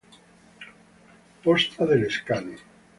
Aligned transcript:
Posta 1.43 1.85
de 1.85 1.95
Lescano. 1.95 2.55